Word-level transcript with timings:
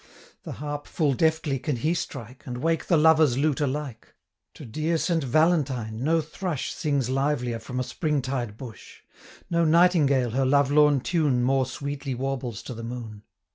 The 0.41 0.53
harp 0.53 0.87
full 0.87 1.13
deftly 1.13 1.59
can 1.59 1.75
he 1.75 1.93
strike, 1.93 2.41
And 2.47 2.57
wake 2.57 2.87
the 2.87 2.97
lover's 2.97 3.37
lute 3.37 3.61
alike; 3.61 4.15
To 4.55 4.65
dear 4.65 4.97
Saint 4.97 5.23
Valentine, 5.23 6.03
no 6.03 6.21
thrush 6.21 6.73
120 6.73 6.73
Sings 6.75 7.09
livelier 7.11 7.59
from 7.59 7.79
a 7.79 7.83
spring 7.83 8.19
tide 8.23 8.57
bush, 8.57 9.03
No 9.51 9.63
nightingale 9.63 10.31
her 10.31 10.43
love 10.43 10.71
lorn 10.71 11.01
tune 11.01 11.43
More 11.43 11.67
sweetly 11.67 12.15
warbles 12.15 12.63
to 12.63 12.73
the 12.73 12.81
moon. 12.81 13.21